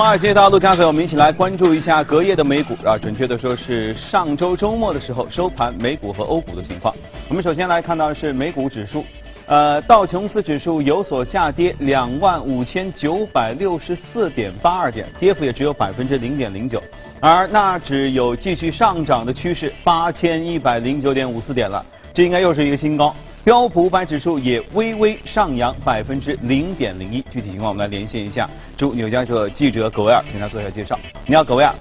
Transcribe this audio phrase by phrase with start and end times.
[0.00, 6.94] 华尔街到陆家嘴，我们一起来关注一下隔夜的美股啊，准确的说是上周周末的时候收盘美股和欧股的情况。
[7.28, 9.04] 我们首先来看到是美股指数，
[9.44, 16.82] 呃，道琼斯指数有所下跌，两万五千九百六十四点八二点，跌幅也只有百分之零点零九，
[17.20, 23.14] 而纳指有继续上涨的趋势，八千一百零九点五四点了，这应该又是一个新高。
[23.42, 30.98] 标普五百指数也微微上扬百分之零点零一，具体情况我们来连线一下驻纽交所记者葛维尔，请他做一下介绍。
[31.24, 31.72] 你好，葛维尔。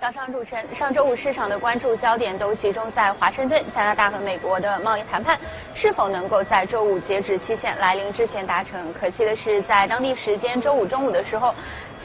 [0.00, 5.38] 早上主持人，上周五市场的关注焦点都集中在华盛顿、加拿大和美国的贸易谈判
[5.74, 8.90] 是否能够在周五截止期限来临之前达成。
[8.94, 11.54] 可惜的是，在当地时间周五中午的时候。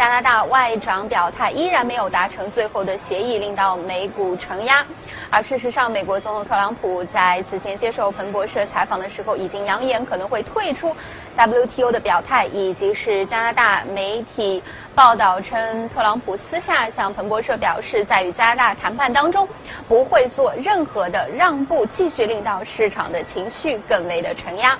[0.01, 4.83] 加拿大外长表态，依然没有达成最后的协议，令到美股承压。
[5.29, 10.95] 而事实上，美国总统特朗普在此前接受彭博社采访的时候，已经扬言可能会退出
[11.37, 14.63] WTO 的表态，以及是加拿大媒体
[14.95, 19.47] 报道称，特朗普私下向彭博社表示，在与加拿大谈判当中
[19.87, 24.75] 不会做任何的让步，继续令到市场的情绪更为的承压。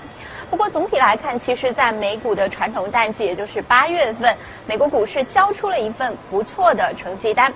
[0.52, 4.36] 不过总体来看，其实，在美股的传统淡季，也就是八月份，
[4.68, 7.52] 美国股市交出了一份不错的成绩单。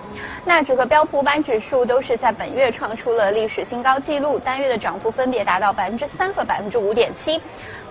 [0.45, 7.41] 纳指和标普五百指数都是在本月创出了历史新高纪录，单月的涨幅分别达到百分之三和百分之五点七。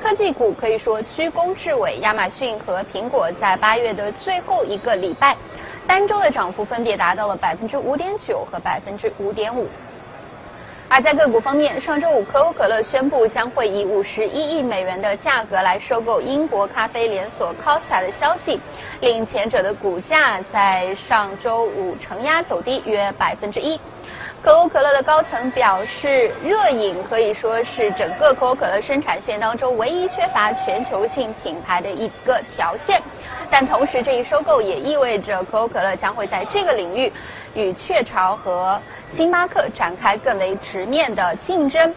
[0.02, 5.36] 科技股可以说居功至伟，亚马逊和苹果在八月的最后一个礼拜，
[5.86, 9.68] 单周的涨幅分别达到了百分之五点九和百分之五点五。
[10.96, 18.60] 而在个股方面，上周五可口可乐宣布将会以五十一亿美元的价格来收购英国咖啡连锁 Costa 的消息，
[19.00, 23.76] 令前者的股价在上周五承压走低约百分之一。
[24.44, 33.00] 可口可乐的高层表示，热饮可以说是整个可口可乐生产线当中唯一缺乏全球性品牌的一个条件。
[33.50, 37.10] 但同时，这一收购也意味着可口可乐将会在这个领域
[37.54, 38.78] 与雀巢和
[39.16, 41.94] 星巴克展开更为直面的竞争。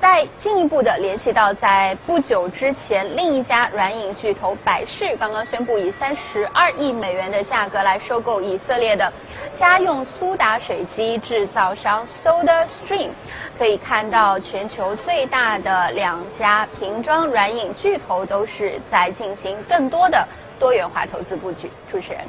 [0.00, 9.10] 再进一步的联系到，在不久之前，另一家软饮巨头百事刚刚宣布以三十二亿美元的价格来收购以色列的
[9.58, 13.10] 家用苏打水机制造商 Soda Stream。
[13.58, 20.26] 可以看到，全球最大的两家瓶装软饮巨头都是在进行更多的。
[20.56, 22.20] 多元化投资布局，主持人。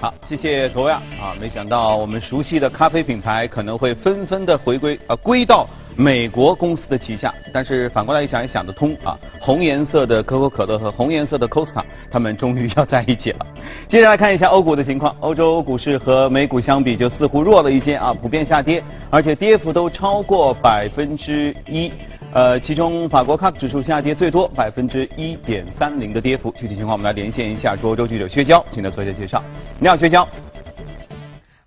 [0.00, 1.34] 好，谢谢卓亚啊！
[1.40, 5.66] 没想到我们熟悉的咖啡品牌可能会纷纷的回归啊，归到
[5.98, 7.34] 美国公司的旗下。
[7.52, 13.46] 但是反过来一想也想得通啊，红颜色的可口可乐和红颜色的 Costa，他们终于要在一起了。
[13.90, 21.90] 接着来看一下欧股的情况，欧洲股市和美股相比就似乎弱了一些啊，普遍下跌，而且跌幅都超过百分之一。
[22.34, 26.52] 呃，其中法国 CAC 指数下跌最多，百分之一点三零的跌幅。
[26.52, 29.42] 具体情况我们来连线一下欧洲记者薛娇，请他做一下介绍。
[29.80, 30.28] 你好，薛娇。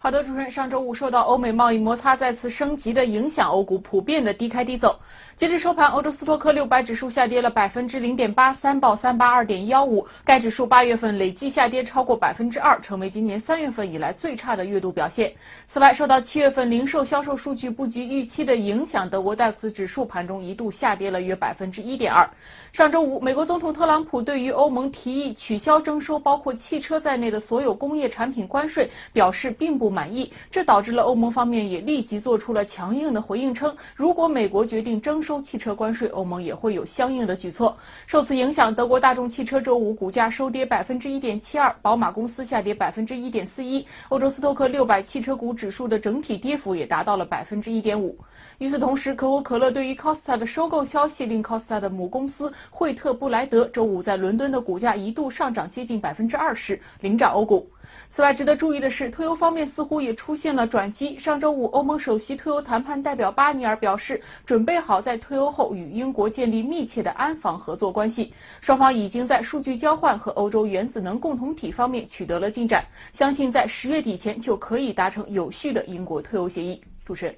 [0.03, 4.99] 好的，主持人，上周五受到欧美贸易摩擦再次升级的影响，欧股普遍的低开低走。
[5.41, 10.05] 截至收盘，欧洲斯托克六百指数下跌了百分之零点八三，报三八二点幺五。
[10.23, 15.33] 该指数八月份累计下跌超过百分之二，成为今年三月份以来最差的月度表现。
[15.67, 22.29] 此外，受到七月份零售销售数据不及预期的影响，德国 DAX 指数盘中一度下跌了约百分之一点二。
[22.71, 35.30] 上周五，美国总统特朗普对于欧盟提议取消征收包括汽车在内的所有工业产品关税表示并不满意，这导致了欧盟方面也立即做出了强硬的回应，称如果美国决定征收。
[35.31, 37.77] 收汽车关税，欧盟也会有相应的举措。
[38.05, 43.87] 受此影响，德国大众汽车周五股价收跌百分之一点七二，宝马公司下跌百分之一点四一。
[44.09, 48.17] 欧洲斯托克六百汽车股指数的整体跌幅也达到了百分之一点五。
[48.61, 57.67] 与此同时，可口可乐对于 Costa 的收购消息，令 Costa 的母公司惠特布莱德周五在伦敦的股价一度上涨接近百分之二十，领涨欧股。
[58.11, 61.17] 此外，值得注意的是，退欧方面似乎也出现了转机。
[61.17, 68.31] 上周五，欧盟首席退欧谈判代表巴尼尔表示，准备好在退欧后与英国建立密切的安防合作关系。
[68.61, 76.79] 双方已经在数据交换和欧洲原子能共同体方面取得了进展，相信在十月底前就可以达成有序的英国退欧协议。
[77.03, 77.35] 主持人，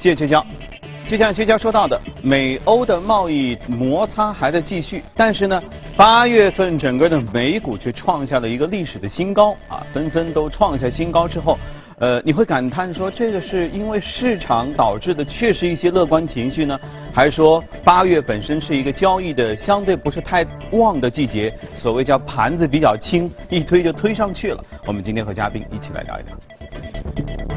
[0.00, 0.44] 谢谢薛娇。
[1.06, 5.60] 就像薛娇说到的，美欧的贸易摩擦还在继续，但是呢，
[5.96, 11.58] 八月份整个的美股却创下了一个历史的新高啊，纷纷都创下新高之后，
[11.98, 16.78] 呃，你会感叹说这个是因为市场导致的，确实一些乐观情绪呢，
[17.12, 24.64] 还是说八月本身是一个交易的相对不是太旺的季节，所谓叫盘子比较轻，一推就推上去了。
[24.86, 27.49] 我们今天和嘉宾一起来聊一聊。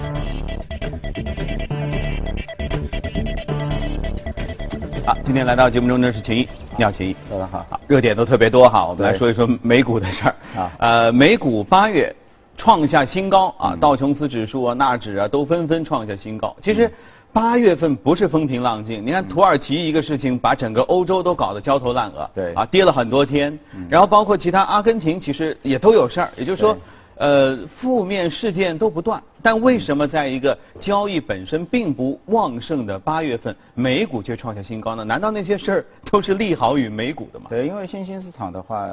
[5.06, 6.48] 好，今天来到节目中的是秦毅。
[6.78, 7.78] 你好，秦毅，早上好。
[7.88, 10.36] 热点都特别多哈，我们来说一说美股的事儿。
[10.56, 12.16] 啊，呃，美股八月
[12.58, 16.56] 创下新高啊，道琼斯指数啊、纳指啊都纷纷创下新高。
[16.62, 16.90] 其实
[17.34, 23.60] 八月份不是风平浪静，你看土耳其一个事情把整个欧洲都搞得焦头烂额，对，啊，跌了很多天。
[23.90, 26.78] 然后包括其他阿根廷，其实也都有事儿，也就是说。
[27.16, 35.04] 呃，负面事件都不断，但为什么在一个交易本身并不旺盛的八月份，美股却创下新高呢？
[35.04, 37.46] 难道那些事儿都是利好于美股的吗？
[37.50, 38.90] 对，因为新兴市场的话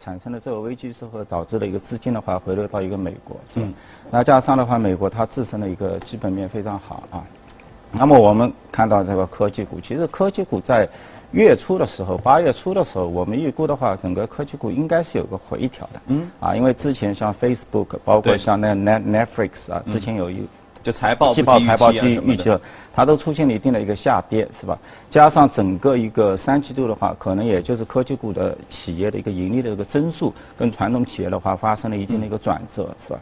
[0.00, 3.66] 产生了这个危机之后，导致了一个资金的话回流到一个美国，是吧？
[4.10, 7.24] 那加上的话，美国它自身的一个基本面非常好啊。
[7.92, 10.88] 那么我们看到这个科技股，其实科技股在。
[11.32, 16.00] 月初的时候，八月初的时候，我们预估的话，整个科技股应该是有个回调的。
[16.08, 16.28] 嗯。
[16.40, 20.46] 啊，因为之前像 Facebook，包括像那 Net Netflix 啊，之前有一
[20.82, 22.50] 就财报季报财报季预期，
[22.92, 24.76] 它都出现了一定的一个下跌，是吧？
[25.08, 33.20] 加上整个一个三季度的话，可能也就是科技股的企业的一个盈利的一个增速，跟传统企业的话发生了一定的一个转折，是吧？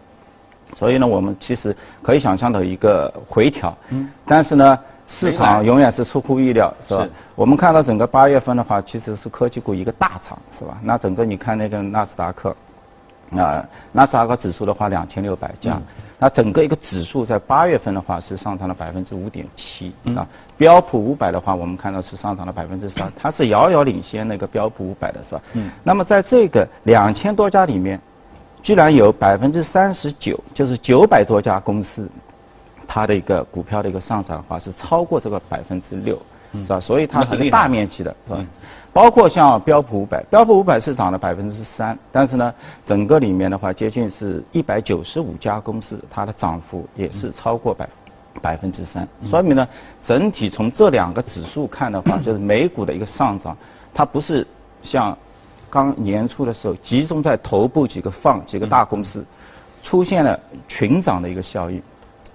[0.74, 3.76] 所以呢，我们其实可以想象的一个回调。
[3.90, 4.08] 嗯。
[4.24, 4.78] 但是呢。
[5.08, 7.06] 市场永远是出乎意料，是吧？
[7.34, 10.78] 我们看到整个八月份的话，其实是科技股一个大涨，是吧？
[10.82, 12.54] 那整个你看那个纳斯达克，
[13.34, 15.80] 啊，纳斯达克指数的话两千六百家，
[16.18, 20.26] 那整个一个指数在八月份的话是上涨了百分之五点七，啊，
[20.58, 25.40] 标普五百的话我们看到是上涨了百分之三，它是遥遥领先那个标普五百的是吧？
[25.54, 25.70] 嗯。
[25.82, 27.98] 那么在这个两千多家里面，
[28.62, 32.06] 居然有百分之三十九，就是九百多家公司。
[32.90, 36.18] 它的一个股票的一个上涨的话是超过这个百分之六，
[36.54, 36.80] 是吧？
[36.80, 38.44] 所以它是一个大面积的，是吧？
[38.94, 42.52] 包括像标普五百，标普五百是涨了百分之三，但是呢，
[42.86, 47.88] 整个里面的话接近是一百九十五家公司，它的涨幅也是超过百
[48.40, 49.68] 百分之三，说明呢，
[50.06, 53.54] 整体从这两个指数看的话， 就是美股的一个上涨，
[53.92, 54.44] 它不是
[54.82, 55.16] 像
[55.68, 59.22] 刚年初的时候集中在头部几个放几个大公司，
[59.82, 61.82] 出现了群涨的一个效应。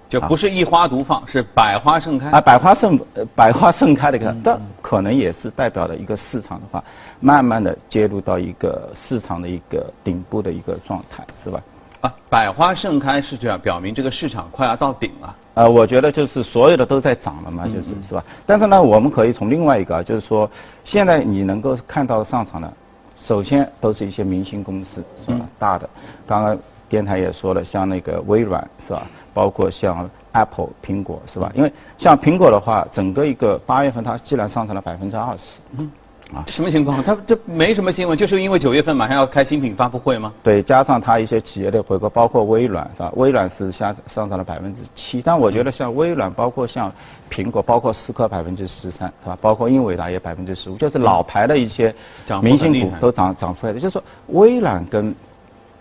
[0.08, 2.40] 就不是一花独放，是百花盛开啊！
[2.40, 2.98] 百花盛，
[3.34, 6.82] 百花盛开的一个，但可能也是代表了一个市场的话，
[7.20, 11.60] 慢慢的接入到一个市场的一个顶部的一个状态，是吧？
[12.02, 15.36] 啊，百花盛开是这样，表明这个市场快要到顶了。
[15.54, 18.22] 呃，我觉得就是所有的都在涨了嘛，就是是吧？
[18.44, 20.48] 但是呢，我们可以从另外一个，就是说，
[20.84, 22.70] 现在你能够看到上场的，
[23.16, 25.46] 首先都是一些明星公司，是吧？
[25.58, 25.88] 大的，
[26.26, 26.58] 刚刚
[26.94, 29.02] 电台也说了，像那个微软，是吧？
[29.32, 31.50] 包括像 Apple 苹果是吧？
[31.52, 35.90] 因为像苹果的话，整个一个八月份它既然上涨了百分之二十，嗯，
[36.32, 37.02] 啊，什么情况？
[37.02, 40.32] 它这没什么新闻，就是因为九月份马上要开新品发布会吗？
[40.44, 43.10] 对，加上它一些企业的回购，包括微软是吧？
[43.16, 46.92] 微软是下上涨了百分之七，但我觉得像微软，包括像
[47.28, 49.36] 苹果，包括思科百分之十三是吧？
[49.40, 51.92] 包括英伟达也百分之十五，就是老牌的一些
[52.40, 53.80] 明星股都涨涨出来的。
[53.80, 55.12] 就是说微软跟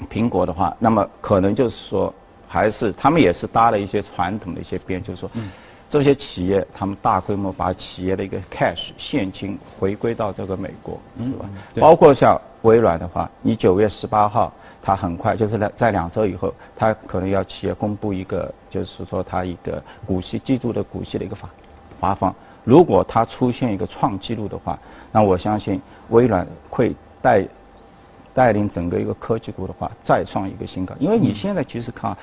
[0.08, 2.14] 苹果的话，那么可能就是说。
[2.46, 5.28] 还是他们也是搭了一些传统的一些边，就是说，
[5.90, 11.50] 这些企业他们大规模把企业的一个 cash 现金回归到这个美国，是吧？
[11.82, 21.50] 包括像微软的话，你九月十八号，它很快就是在在两周以后，它可能要企业公布一个，就是说它一个股息季度的股息的一个发
[22.00, 22.36] 发放。
[22.64, 24.78] 如果它出现一个创纪录的话，
[25.12, 27.44] 那我相信微软会带
[28.34, 32.16] 带领整个一个科技股的话再创一个新高，因为你现在其实看。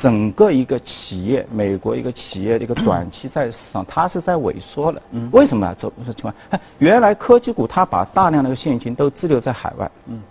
[0.00, 5.02] 整个一个企业，美国一个企业的一个短期债市场，它是在萎缩了。
[5.10, 5.74] 嗯为什么啊？
[5.76, 6.32] 这这情况，
[6.78, 9.90] 原来科技股它把大量的现金都滞留在海外。
[10.06, 10.22] 嗯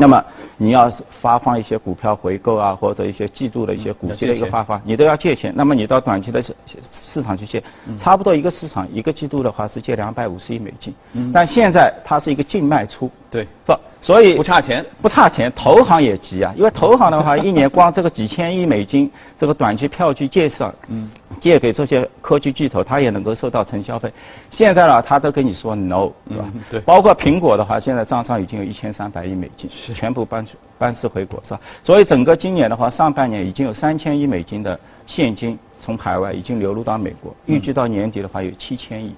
[0.00, 0.24] 那么
[0.56, 0.88] 你要
[1.20, 5.52] 发放一些股票回购啊，或者一些季度的一些股息的一个发放，你都要借钱。
[5.56, 6.54] 那么你到短期的市
[6.92, 7.60] 市场去借，
[7.98, 10.94] 差不多一个市场一个季度的话是借两百五十亿美金。
[11.34, 13.10] 但现在它是一个净卖出。
[13.30, 13.46] 对。
[13.64, 13.74] 不。
[14.00, 24.10] 所以不差钱，不差钱，投行也急啊，因为投行的话，一年光这个几千亿美金， 这个短期票据介绍，嗯，借给这些科技巨头，他也能够收到承销费。
[24.52, 26.44] 现在呢，他都跟你说 no，对吧？
[26.70, 26.80] 对。
[26.82, 30.46] 包括苹果的话，现在账上已经有一千三百亿美金，是全部搬
[30.78, 31.60] 搬至回国，是吧？
[31.82, 39.12] 所以整个今年的话，上半年已经有三千亿美金的现金从海外已经流入到美国，预计到年底的话有七千亿，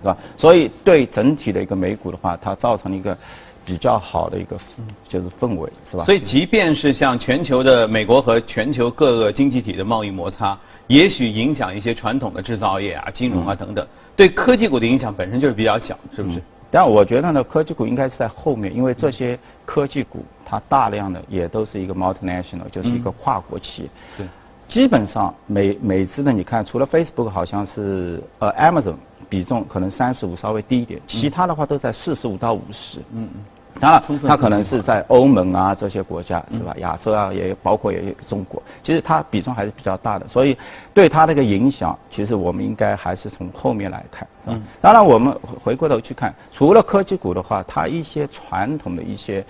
[0.00, 0.16] 是吧？
[0.36, 3.16] 所以对整体的一个美股的话，它造成了一个。
[3.62, 4.58] 比较好的一个
[5.06, 6.02] 就是氛围，是吧？
[6.02, 16.42] 所以，即便是像全球的美国和全球各个经济体的贸易摩擦，也许影响一些传统的制造业啊、金融啊等等，对科技股的影响本身就是比较小，是不是？
[16.70, 23.88] 但我觉得呢，科技股应该是在后面，因为这些科技股它大量的也都是一个 multinational，就是一个跨国企业。
[24.16, 24.26] 对。
[24.68, 28.94] 基本上美美资呢，你看，除了 Facebook 好像是呃 Amazon
[29.30, 32.98] 比重可能三十五稍微低一点，其他的话都在四十五到五十。
[33.14, 33.40] 嗯嗯。
[33.78, 36.74] 当然，它可能是在欧盟啊这些国家是吧？
[36.78, 40.58] 亚洲啊也包括也有中国，其实它比重还是比较大的，所以
[40.92, 44.28] 对它那个影响，其实我们应该还是从后面来看。
[44.46, 44.60] 嗯。
[44.80, 45.32] 当然，我们
[45.62, 49.42] 回过头去看，除了科技股的话，它一些传统的一些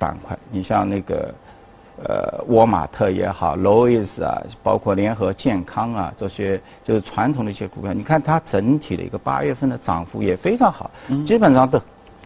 [0.00, 1.32] 板块，你像那个
[2.04, 10.90] 呃沃尔玛特也好，Lowe's 啊，包括联合健康啊这些，就是传统的一些股票，你看它整体的一个八月份的涨幅也非常好，
[11.26, 11.80] 基本上都。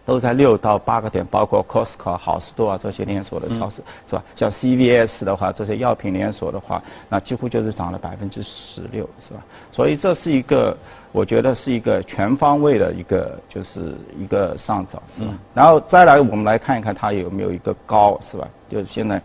[0.07, 3.77] 都在六到八个点，包括 Costco、好事多啊这些连锁的超市，
[4.07, 4.23] 是吧？
[4.35, 6.79] 像 CVS 的话，这些药品连锁的话，
[7.09, 9.43] 那几乎就是涨了百分之十六，是吧？
[9.71, 10.77] 所以这是一个，
[11.11, 15.33] 我觉得是一个全方位的一个，就是一个上涨，是吧？
[15.55, 18.47] 然后再来，我们来看一看它有没有一个高，是吧？
[18.69, 19.19] 就是现在。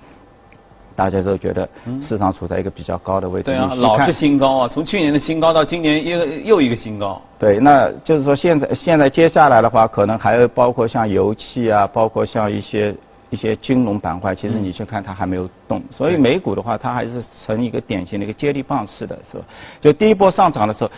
[1.01, 1.67] 大家都觉得
[2.03, 7.19] 市场处在一个比较高的位置，对啊，老是新高啊，从去年的新高到今年又又一个新高。
[7.39, 12.95] 对，那就是说现在现在接下来的话，可能还有包括像油气啊，包括像一些
[13.31, 15.83] 一些金融板块，其实你去看它还没有动。
[15.91, 19.45] 所以美股的话，它还是呈一个典型的一个接力棒式的，是吧？
[19.81, 20.91] 就第一波上涨的时候，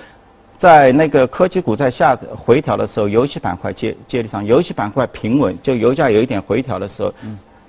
[0.58, 7.14] 在那个科技股在下回调的时候，油气板块接接力上，油气板块平稳，就油价有一点回调的时候。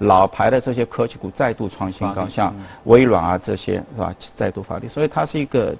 [0.03, 2.53] 老牌的这些科技股再度创新高，像
[2.85, 4.13] 微软啊这些是吧？
[4.35, 5.75] 再度发力，所以它是一个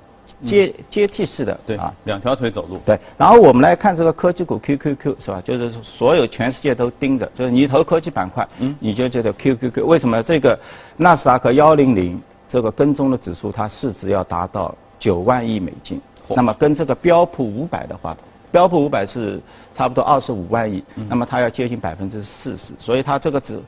[0.45, 2.79] 阶阶梯式的，对啊，两条腿走路。
[2.85, 5.41] 对，然后我们来看这个科技股 QQQ 是吧？
[5.41, 10.57] 就是所有全世界都盯着，就是你投科技板块，嗯，你就觉得 QQQ 为什么这个
[10.97, 18.15] 纳斯达克幺零零这个跟踪的指数，它市值要达到九万亿美金，那么跟这个标普五百的话。
[18.51, 19.41] 标普五百是
[19.73, 23.59] 差不多二十五万亿，那么它要接近百分之四十，所以它这个只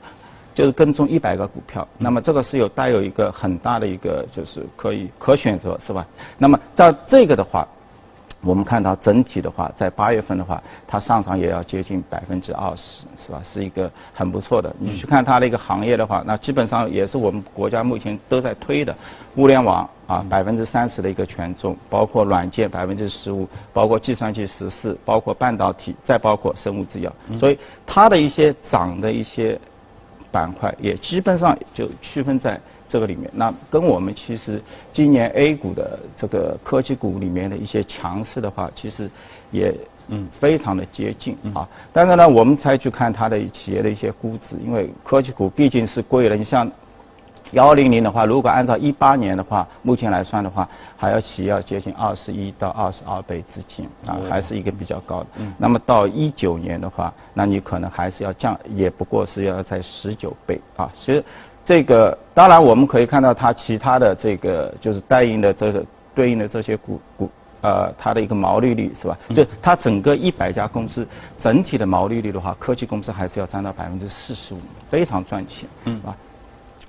[0.56, 6.04] 就是跟踪一百个股票，那么这个是有带有一个很大的一个就是可以可选择是吧？
[6.40, 7.68] 那么照这个的话。
[8.42, 13.42] 我们看到整体的话，在八月份的话，它上涨也要接近百分之二十，是吧？
[13.44, 14.72] 是一个很不错的。
[14.78, 18.96] 你去看它的一个行业的话，那基本上也是我们国家目前都在推的，
[19.38, 27.12] 物联网啊，百分之三十的一个权重，包括软件百分之十五，包括计算机十四，包括半导体，再包括生物制药。
[27.40, 29.60] 所以它的一些涨的一些
[30.36, 32.60] 板块，也基本上就区分在。
[32.88, 34.62] 这个里面，那跟我们其实
[34.94, 39.10] 今年 A 股的这个科技股里面的一些强势的话，其实
[39.52, 39.74] 也
[40.08, 41.68] 嗯非常的接近啊。
[41.92, 46.36] 但是呢，我们才去看它的企业的一些估值，因为科技股毕竟是贵了。
[46.36, 46.72] 你像
[47.52, 55.28] 幺零零的话，如果按照一八年的话，目前来算的话，还要企业要接近二十一到二十二倍资金啊，还是一个比较高的。
[55.58, 60.92] 那么到一九年的话，那你可能还是要降，也不过是要在十九倍啊。
[60.96, 61.24] 其实。
[61.68, 65.84] 这个当然我们可以看到它其他的这个就是对应的这个
[66.14, 67.28] 对应的这些股股
[67.62, 69.18] 呃它的一个毛利率是吧？
[69.36, 71.08] 就它整个一百家公司
[71.42, 74.60] 整体的毛利率的话，科技公司还是要占到百分之四十五，
[74.92, 76.16] 非常赚钱，嗯啊。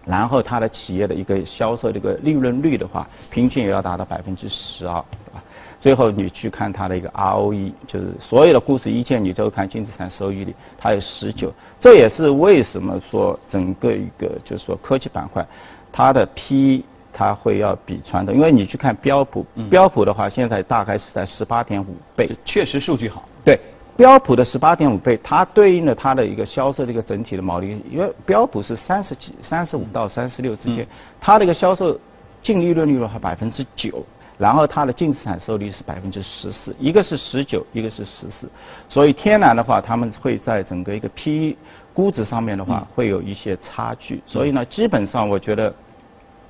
[0.06, 5.42] 然后它的企业的一个销售这个利润率的话，平均也要达到百分之十二，对吧？
[5.80, 15.46] 最后你去看它的一个 ROE，就是所有的故事一切你都看净资产收益率，它有十九，这也是为什么说整个一个就是说科技板块，
[15.92, 23.28] 它的 P 它会要比传统，因为你去看标普，标普的话现在大概是在十八点五倍，确实数据好。
[23.44, 23.58] 对，
[23.96, 30.86] 标普的十八点五倍，它对应了它的一个销售的一个整体的毛利，因为标普是三十几、三十五到三十六之间，
[31.20, 31.98] 它的一个销售
[32.42, 34.04] 净利润率的话百分之九。
[34.38, 38.46] 然后它的净资产收益率是百分之十四，一个是十九，一个是十四，
[38.86, 41.56] 所以天然的话，他们会在整个一个 PE
[41.94, 44.22] 估值上面的话，会有一些差距。
[44.26, 45.72] 所以呢，基本上我觉得，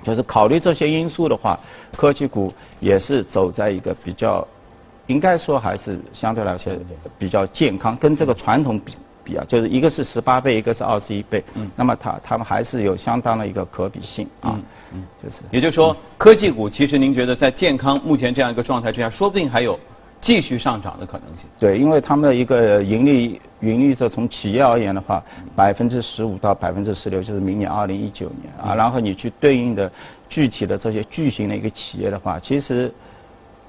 [0.03, 1.57] 就是考虑这些因素的话，
[1.97, 4.45] 科技股也是走在一个比较，
[5.07, 6.73] 应该说还是相对来说
[7.19, 8.95] 比较健康，跟这个传统比。
[9.27, 14.57] 比啊，就是一个是十八倍，一个是二十一倍，嗯，那么它它们还是有相当的一个可比性啊，
[14.93, 19.77] 嗯，就是，也就是说，科技股其实您觉得在健康目前这样一个状态之下，说不定还有
[20.21, 21.45] 继续上涨的可能性。
[21.59, 25.21] 对，因为他们的一个盈利盈利是从企业而言的话，
[25.57, 29.91] 百分之十五到百分之十六，就是明年二零一九年啊，然后你去对应的
[30.29, 32.95] 具体的这些巨型的一个企业的话，其实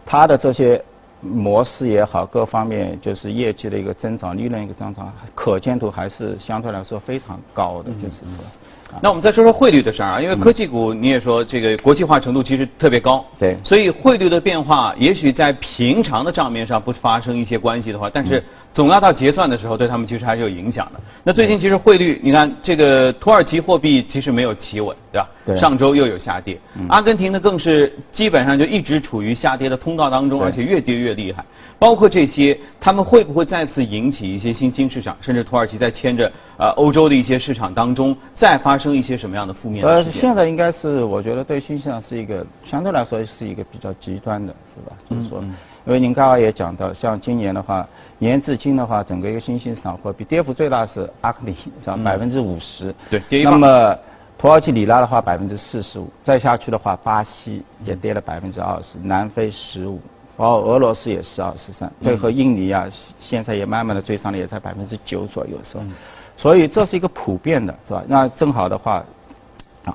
[0.05, 0.79] 它的这些。
[1.21, 8.45] 模式也好，各方面就是业绩的一个增长，利润一个增长，可见度还是相对来说非常高的，就是说。
[9.01, 18.41] 那我们再说说汇率的事儿啊，因为科技股你也说这个国际化程度其实特别高，对，所以汇率的变化，也许在平常的账面上不发生一些关系的话，但是
[18.77, 20.99] 总要到结算的时候，对他们其实还是有影响的。
[21.23, 25.27] 那最近其实汇率，你看这个土耳其货币其实没有企稳，对吧？
[25.43, 31.43] 对上周又有下跌，阿根廷呢更是基本上就一直处于下跌的通道当中，而且越跌越厉害。
[31.79, 40.21] 包括这些，他们会不会再次引起一些新兴市场，甚至土耳其在牵着呃欧洲的一些市场当中，再发生一些什么样的负面的呃，事件？
[40.21, 44.95] 现在应该是我觉得对新兴市场是一个相对来说是一个比较极端的，是吧？
[45.09, 45.43] 就是说，
[45.87, 51.97] 因为您刚刚也讲到，像今年的话，年至今的话，整个一个新兴市场货币跌幅最大是阿根廷，是吧？
[52.03, 52.93] 百分之五十。
[53.09, 53.97] 对跌一那么
[54.37, 60.01] 土耳其里拉的话百分之四十五，再下去的话，巴西也跌了百分之二十，南非十五。
[60.35, 62.85] 包括俄罗斯也是二十三，最后印尼啊，
[63.17, 65.83] 现在也慢慢的追上了，也在百分之九左右，是吧？
[66.35, 68.03] 所以这是一个普遍的，是吧？
[68.07, 69.03] 那正好的话，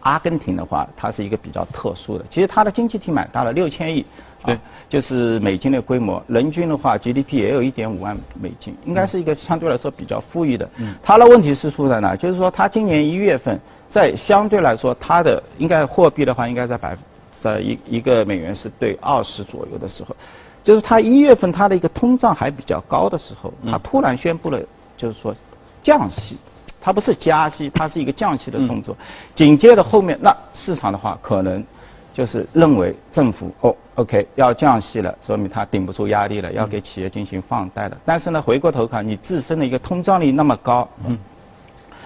[0.01, 4.05] 阿根廷的话，它是一个比较特殊的，其实它的经济体蛮大的，六千亿，
[4.45, 10.69] 对啊，就是美金的规模，人均的话 GDP 也有一点五万美金，应该是一个相对来说比较富裕的。
[10.77, 12.17] 嗯，它的问题是出在哪？
[12.17, 13.59] 就是说它今年一月份
[13.91, 16.97] 在相对来说它的应该货币的话应该在百
[17.41, 20.15] 在一一个美元是对二十左右的时候，
[20.63, 24.61] 就是它一月份它的一个通胀还比较高的时候，它突然宣布了
[24.97, 25.35] 就是说
[25.83, 26.39] 降息。
[26.85, 28.97] 它不是加息，它是一个降息的动作。
[29.37, 31.65] 紧接着后面，那市场的话可能
[32.13, 37.97] 就是认为政府哦，OK 要降息了，说明它顶不住压力了，要给企业进行放贷了。
[38.05, 41.19] 但是呢，回过头看，你自身的一个通胀率那么高，嗯，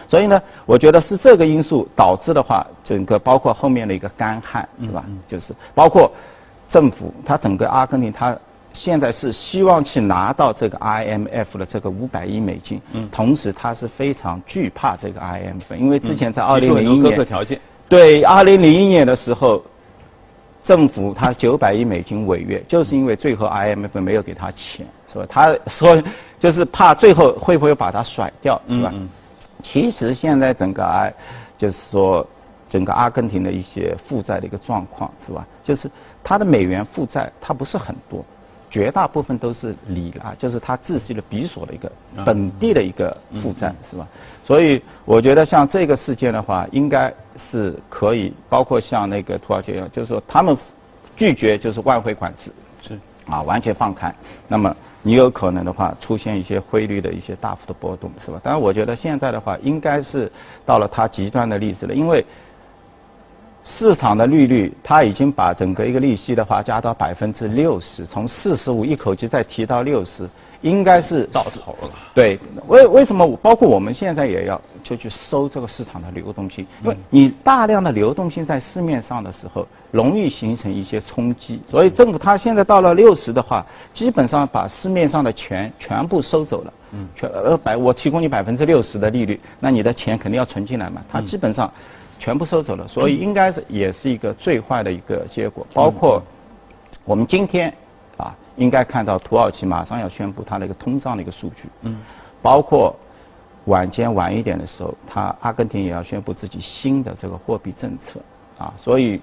[0.09, 5.05] 所以呢，我觉得是这个因素导致的话，整个包括后面的一个干旱，对吧？
[5.27, 6.11] 就是包括
[6.69, 8.37] 政府，它整个阿根廷它。
[8.73, 17.59] 现在是希望去拿到这个 IMF 的这个五百亿美金，嗯，同时他是非常惧怕这个 IMF，因为之前在二零零一年，刻条件。
[17.89, 19.65] 对，二零零一年的时候，
[20.67, 25.25] 政府他九百亿美金违约，就是因为最后 IMF 没有给他钱，是吧？
[25.29, 25.97] 他说
[26.39, 28.91] 就是怕最后会不会把他甩掉，是吧？
[28.93, 29.09] 嗯嗯
[29.63, 31.15] 其实现在整个 I，
[31.57, 32.27] 就是说
[32.69, 35.47] 整个阿根廷的一些负债的一个状况，是吧？
[35.63, 35.91] 就是
[36.23, 38.25] 它的美元负债它不是很多。
[38.69, 41.91] 绝大部分都是里拉，就是他自己的比索的一个
[42.25, 44.07] 本地的一个负债，是吧？
[44.43, 50.57] 所以我觉得像这个事件的话，应该是可以，包括像那个土耳其就是说他们
[51.17, 52.51] 拒绝就是外汇管制，
[52.83, 54.15] 是啊，完全放开，
[54.49, 58.41] 那么你有可能的话出现一些汇率的一些大幅的波动，是吧？
[58.43, 60.31] 当然，我觉得现在的话应该是
[60.65, 62.25] 到了它极端的例子了，因为
[63.69, 70.29] 市场的利率它已经把整个一个利息的话加到百分之六十，从四十五一口气再提到六十，
[70.61, 71.91] 应该是到头了。
[72.15, 76.65] 对，为为什么包括我们现在也要就去收这个市场的流动性？
[76.85, 81.61] 因为你大量的流动性在市面上的时候，容易形成一些冲击。
[81.69, 86.73] 所以政府它现在到了六十的话，基本上把市面上的钱全部收走了。
[86.93, 91.03] 嗯，全呃百我提供你百分之六十的利率，那你的钱肯定要存进来嘛。
[91.11, 91.71] 它基本上
[92.19, 95.67] 全部收走了，所以应该是也是一个最坏的一个结果。
[95.75, 96.23] 包括
[97.05, 97.73] 我们今天
[98.17, 101.69] 啊，应该看到土耳其马上要宣布它的一个通胀的一个数据。
[101.83, 101.99] 嗯，
[102.43, 102.95] 包括
[103.67, 108.21] 晚间晚一点的时候，它阿根廷也要宣布自己新的这个货币政策
[108.59, 109.21] 啊，所以。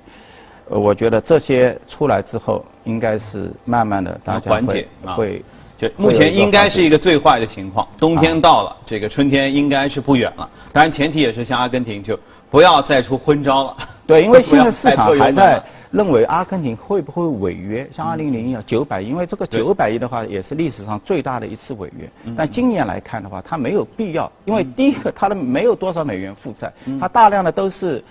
[0.69, 5.43] 呃，我觉得这些出来之后，应该是慢慢的大家会缓解啊会
[5.83, 10.49] 就目前应该是一个最坏的情况，冬天到了，这个春天应该是不远了。
[10.71, 12.17] 当然，前提也是像阿根廷就
[12.49, 13.77] 不要再出昏招了。
[14.07, 22.09] 对，因为 现在市场还在认为阿根廷会不会违约，像二零零一啊九百亿，因为这个九百亿的话也是历史上最大的一次违约。
[22.23, 28.03] 嗯但今年来看的话，它没有必要，因为第一个它的没有多少美元负债，嗯它大量的都是。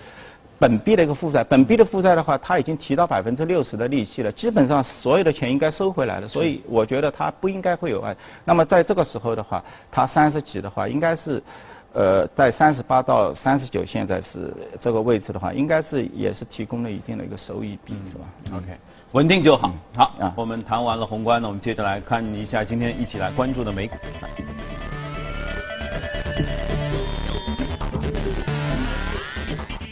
[0.63, 8.15] 本币的一个负债，本币的负债的话，它已经提到百分之六十的利息了，基本上所有的钱应该收回来了，所以我觉得它不应该会有案。
[8.45, 11.43] 那么在这个时候的话，它三十几的话，应该是，
[11.91, 18.23] 呃，在三十八到三十九，现在是这个位置的话，应该是也是提供了一定的一个收益比，是吧
[18.55, 18.67] ？OK，
[19.11, 19.69] 稳定就好。
[19.97, 23.97] 好啊，我们谈完了宏观呢，我们接着来看一下今天一起来关注的美股。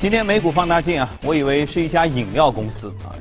[0.01, 3.13] 今天美股放大镜啊，我以为是一家饮料公司啊，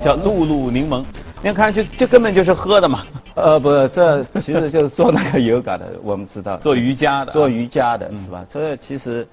[0.00, 1.04] 叫露露柠檬。
[1.42, 3.02] 你看，这这根本就是喝的嘛，
[3.34, 6.56] 呃，不，这其实就是做那个油感的，我们知道。
[6.62, 7.34] 做瑜伽的啊。
[7.34, 8.46] 做瑜伽的是吧？
[8.48, 9.26] 这其实，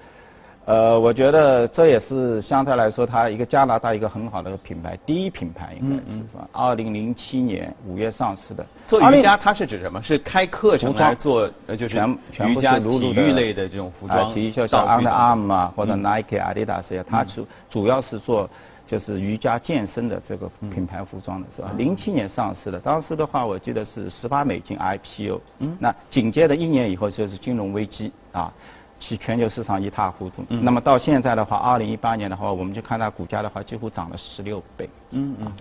[0.66, 6.48] 呃，我觉得这也是相对来说，它一个加拿大一个很好的品牌，第一品牌应该是是吧？
[6.50, 8.66] 二零零七年五月上市的。
[8.88, 10.02] 做瑜伽它是指什么？
[10.02, 18.50] 是开课程服装还是做呃就是全全部瑜伽体育类的这种服装啊体育就像 Under Armour 啊，或者 Nike、Adidas 呀，它主主要是做
[18.88, 21.70] 就是瑜伽健身的这个品牌服装的是吧？
[21.76, 25.40] 零七年上市的，当时的话我记得是十八美金 IPO。
[25.60, 25.76] 嗯。
[25.78, 28.52] 那紧接着一年以后就是金融危机啊，
[28.98, 30.44] 其全球市场一塌糊涂。
[30.48, 30.64] 嗯。
[30.64, 34.88] 那么到现在的话，二零一八年的话，我们就看它股价的话，几乎涨了十六倍。
[35.10, 35.52] 嗯嗯。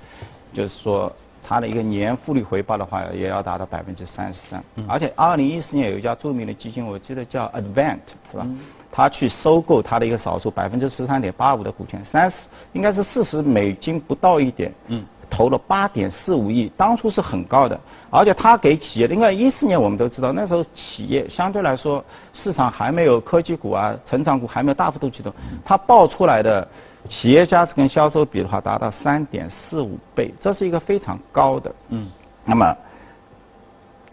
[0.54, 1.12] 就是说。
[1.48, 4.64] 它的一个年复利回报的话，也要达到百分之三十三。
[4.88, 8.00] 而且，二零一四年有一家著名的基金，我记得叫 Advent，
[8.32, 8.48] 是吧？
[8.92, 14.74] 他去收购它的一个少数百分之十三点八五的股权，三十应该是四十美金不到一点，
[15.30, 17.80] 投了八点四五亿，当初是很高的。
[18.10, 22.04] 而且他给企业，因为一四年我们都知道，那时候企业相对来说
[22.34, 25.32] 市场还没有科技股啊、成长股还没有大幅度启动，
[25.64, 26.68] 它爆出来的。
[27.10, 31.74] 企业价值跟销售比的话，达到三点四五倍，这是一个非常高的。
[31.90, 32.10] 嗯，
[32.46, 32.76] 那么。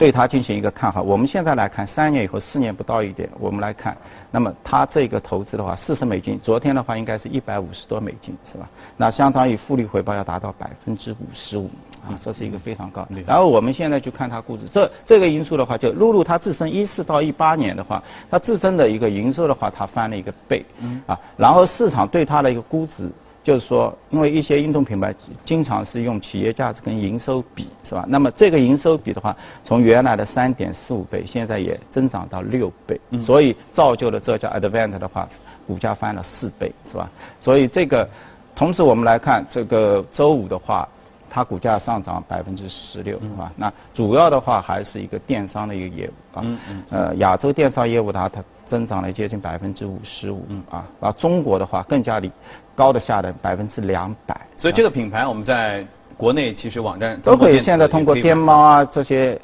[0.03, 1.01] 对它进行一个看好。
[1.01, 3.97] 我们现在来看，三年以后，四年不到一点，我们来看，
[4.33, 8.69] 那么它这个投资的话，四十美金，昨天的话应该是一百五十多美金，是吧？
[8.97, 11.71] 那相当于复利回报要达到百分之五十五，
[12.05, 13.07] 啊，这是一个非常高。
[13.25, 20.65] 然后我们现在去看它估值，这这个因素的话，就露露它自身一四到一八年的话，它自身的一个营收的话，它翻了一个倍，
[21.07, 23.09] 啊，然后市场对它的一个估值。
[23.43, 25.13] 就是说，因为一些运动品牌
[25.45, 28.05] 经常是用企业价值跟营收比，是吧？
[28.09, 35.29] 那么这个营收比的话，从原来的三点四五倍，现在也增长到六倍，所以造就了这家 Advent 的话，
[35.67, 37.11] 股价翻了四倍，是吧？
[37.41, 38.09] 所以这个，
[38.55, 40.89] 同时我们来看这个周五的话，
[41.29, 43.53] 它股价上涨百分之十六，是吧？
[43.57, 46.47] 那主要的话还是一个电商的一个业务啊，
[46.91, 48.41] 呃，亚洲电商业务的话，它。
[48.73, 52.31] 增长了接近百分之五十五，啊，而中国的话更加的
[52.75, 54.35] 高的下的百分之两百。
[54.57, 59.39] 所以这个品牌我们在国内其实网站都可以，现在通过天猫啊这些，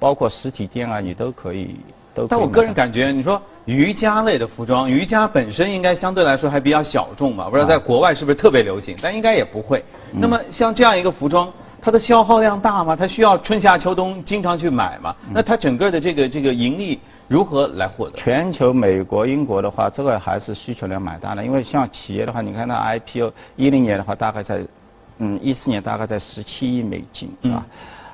[0.00, 1.76] 包括实体店啊，你都可以
[2.12, 2.26] 都。
[2.26, 8.96] 但我个人感觉，你说瑜伽类的服装，瑜伽本身应该相对来说还比较小众嘛，不知道在国外是不是特别流行？
[9.00, 9.84] 但应该也不会。
[10.10, 11.48] 那么像这样一个服装，
[11.80, 12.96] 它的消耗量大吗？
[12.96, 15.14] 它需要春夏秋冬经常去买吗？
[15.32, 16.98] 那它整个的这个这个盈利？
[17.28, 18.16] 如何来获得？
[18.16, 21.44] 全球美国、英国的话，这个还是需求量蛮大的。
[21.44, 24.66] 因为像企业的话，你看它 IPO 一零年的话，大概在
[25.18, 27.64] 嗯一四年大概在十七亿美金啊，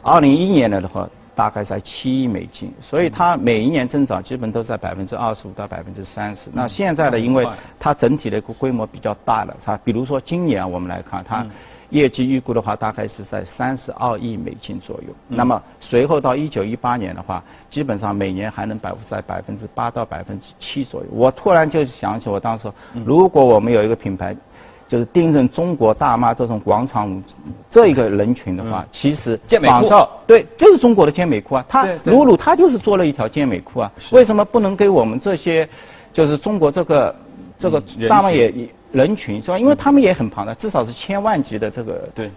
[0.03, 6.51] 二零一一年的话大概在七亿美金，所以它每一年增长基本都在百分之二十五到百分之三十。
[6.53, 11.45] 那现在的，因为它整体的一个规模比较大了，它比如说今年我们来看它。
[11.91, 15.15] 业绩预估的话，大概是在三十二亿美金左右。
[15.27, 18.93] 那么随后到一九一八年的话，基本上每年还能百
[19.41, 21.07] 分之八到百分之七左右。
[21.11, 22.71] 我突然就想起，我当时
[23.05, 24.37] 如果我们有一个品牌，
[24.87, 27.23] 就是盯着中国大妈这种广场舞
[27.71, 31.65] 这一个人群的话，其实仿照对，就是中国的健美裤啊。
[31.69, 33.93] 他鲁鲁他就是做了一条健美裤啊。
[34.13, 35.69] 为什么不能给我们这些，
[36.13, 37.17] 就是中国这个
[37.59, 38.69] 这个大妈也也？
[38.93, 39.59] 人群是吧？
[39.59, 42.31] 因为他们也很庞大，至少是千万级的这个对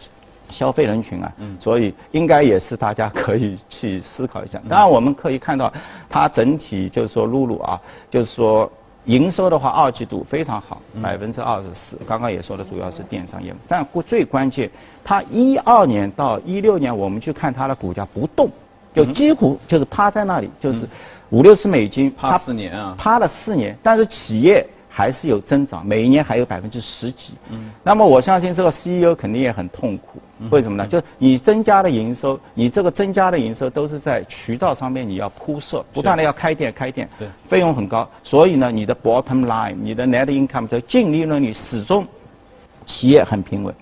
[0.50, 4.62] 消费人群啊，嗯所以应该也是大家可以去思考一下。
[4.68, 5.72] 当然，我们可以看到
[6.10, 8.70] 它整体就是说露露啊，就是说
[9.06, 11.98] 营收的话，二季度非常好，百分之二十四。
[12.06, 14.70] 刚刚也说的主要是电商业务，但最关键，
[15.06, 18.50] 它一二年到一六年，我们去看它的股价不动，
[18.94, 20.82] 就几乎就是趴在那里，就是
[21.30, 24.68] 五六十美金，趴四年啊，趴了四年，但是企业。
[24.94, 27.34] 还是有增长，每一年还有百分之十几。
[27.50, 30.22] 嗯，那么我相信这个 CEO 肯定也很痛苦。
[30.50, 30.86] 为什么呢？
[30.86, 38.10] 就是你增加的营收，你这个增加的营收都是在渠道上面你要铺设，不断的要开店开店，对，费用很高。
[38.22, 42.06] 所以呢，你的 bottom line，你的 net income 的净利润率始终
[42.86, 43.74] 企业很平稳，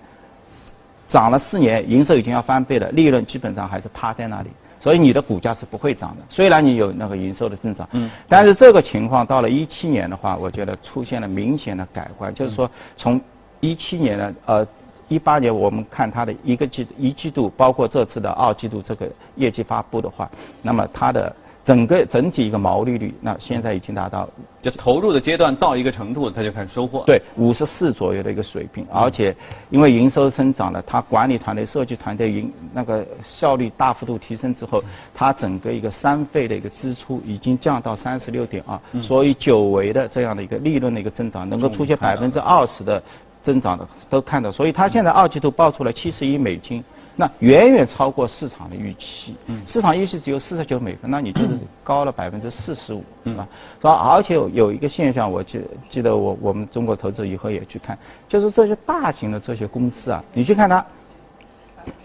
[1.08, 4.50] 涨了四年，营收已经要翻倍了，利润基本上还是趴在那里。
[4.80, 13.20] 所以你的股价是不会涨的，虽然你有那个营收的增长，嗯，但是这个情况到了一七年的话，我觉得出现了明显的改观，就是说从
[13.60, 14.66] 一七年的呃
[15.08, 20.30] 一八年我们看它的一个季一季度，包括这次的二季度这个业绩发布的话，
[20.62, 21.36] 那么它的。
[21.62, 24.28] 整个整体一个毛利率，那现在已经达到，
[24.62, 27.04] 就投入的阶段到一个程度，它就开始收获。
[27.06, 29.36] 对，五十四左右的一个水平，而且
[29.68, 34.82] 因为营收增长了，它管理团队、设计团队营那个效率大幅度提升之后，
[35.14, 43.02] 它整个一个三费的一个支出已经降到三十六点二，所以久违的这样的一个利润的一个增长，能够出现百分之二十的
[43.42, 46.82] 增长的都看到，所以它现在二季度报出了七十亿美金。
[47.16, 51.48] 那远远超过市场的预期，市场预期只有四十九美分，那你就是
[51.82, 53.46] 高了百分之四十五，是吧？
[53.78, 53.92] 是吧？
[53.92, 60.84] 而且有一个现象，我记记得我我们中国投资以后也去看，就是这些大型的这些公司啊，你去看它，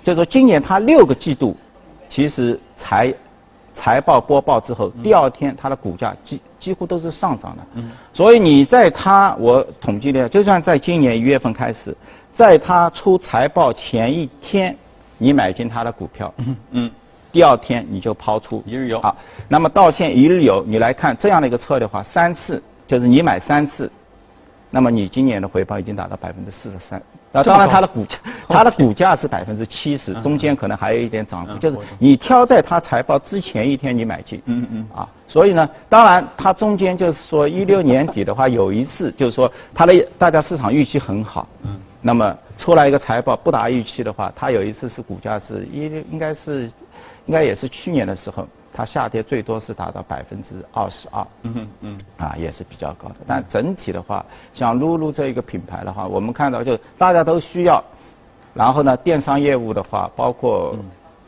[0.03, 1.55] 就说今年它六个季度，
[2.09, 3.13] 其实财
[3.73, 7.63] 财报播报之后，第二天它的股价几几乎都是上涨的，
[8.11, 11.95] 所以你在它我统计的，就算在今年一月份开始。
[12.37, 14.75] 在它出财报前一天，
[15.17, 16.33] 你买进它的股票，
[16.71, 16.89] 嗯，
[17.31, 18.99] 第二天你就抛出，一日游。
[19.01, 19.15] 好，
[19.47, 23.91] 那么到现一日游，你来看这样的一个策略的话，三次就是你买三次，
[24.71, 27.01] 那么你今年的回报已经达到百分之四十三。
[27.31, 34.87] 那当然它的股价， 它的股价是百分之七十，中间可能还有一点涨幅，就是你挑在它财报之前一天你买进，嗯嗯。
[34.95, 46.71] 啊，所以呢，当然它中间就是说一六年底的话，有一次就是说它的大家市场预期很好，嗯，那么出来一个财报不达预期的话，它有一次是股价是一应该是
[47.25, 53.15] 应该也是去年的时候，它下跌最多是达到百分之二十二，嗯哼嗯，啊，也是比较高的。
[53.25, 57.83] 但整体的话，像露露这一个品牌的话，我们看到就大家都需要，
[58.53, 60.75] 然后呢，电商业务的话，包括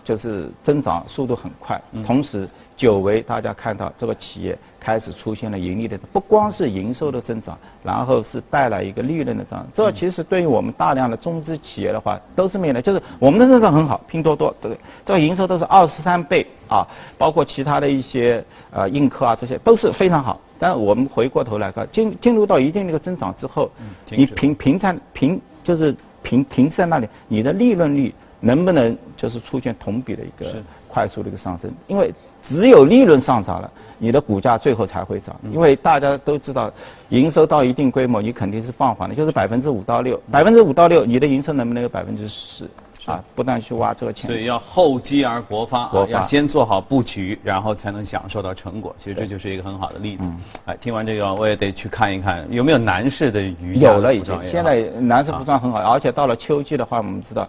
[0.08, 9.68] 就是增长速度很快，同时久违大家看到这个企业开始出现了盈利的，不光是营收的增长，然后是带来一个利润的增长。
[9.74, 14.80] 这其实对于我们大量的中资企业的话，都是面临，就是我们的增长很好，拼多多对？
[15.04, 18.42] 这个营收都是二十三倍啊，包括其他的一些
[18.72, 20.40] 呃映客啊，这些都是非常好。
[20.58, 23.70] 但我们回过头来看，进进入到一定的一个增长之后，
[24.10, 25.94] 你平平在平就是
[26.24, 30.56] 平停在那里，你的利润率能不能就是出现同比的一个
[30.88, 31.72] 快速的一个上升？
[31.88, 35.36] 因为只有利润上涨了，你的股价最后才会涨。
[35.52, 36.72] 因为大家都知道，
[37.10, 42.70] 营收到一定规模，你肯定是放缓的，就是百分之五到六，百分之五到六，你的营收能不能有百分之十？
[43.06, 44.30] 啊，不断去挖这个钱。
[44.30, 48.94] 所以要厚积而薄发，要先做好布局，然后才能享受到成果。
[49.00, 50.24] 其实这就是一个很好的例子。
[50.26, 57.48] 嗯哎，听完这个，我也得去看一看有没有男士的瑜伽有了已经，现在男士服装很好，而且到了秋季的话，我们知道，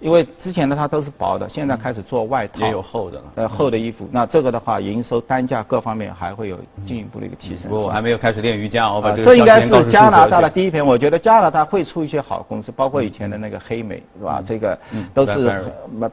[0.00, 3.24] 因为之前的它都是薄的，现在开始做外套，也有厚的了。
[3.34, 4.08] 呃厚的衣服。
[4.12, 7.68] 那这个的话，营收单价各方面还会有进一步的一个提升。
[7.68, 10.48] 不过我还没有开始练瑜伽，我把啊这个这应该是加拿大的。
[10.48, 14.42] 第一篇，我觉得加拿大会出一些好公司，包括以前的那个黑莓，是吧？
[14.46, 15.64] 这个嗯都是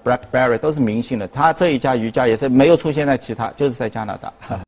[0.03, 4.33] BlackBerry 都是明星的，它这一家瑜伽也是没有出现在其他，就是在加拿大。